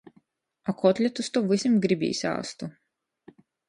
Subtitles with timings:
[0.71, 2.75] A kotletus to vysim grybīs āstu.